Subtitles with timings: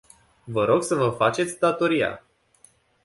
[0.43, 2.23] Vă rog să vă faceți datoria!